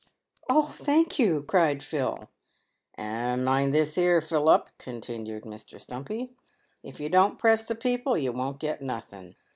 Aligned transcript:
"Oh, 0.49 0.73
thank 0.75 1.19
you," 1.19 1.43
cried 1.43 1.83
Phil. 1.83 2.27
"And 2.95 3.45
mind 3.45 3.71
this 3.71 3.93
here, 3.93 4.19
Philup," 4.19 4.69
continued 4.79 5.43
Mr. 5.43 5.79
Stumpy, 5.79 6.33
"if 6.81 6.99
you 6.99 7.07
don't 7.07 7.37
press 7.37 7.63
the 7.65 7.75
people 7.75 8.17
you 8.17 8.31
won't 8.31 8.57
get 8.57 8.81
nothing. 8.81 9.35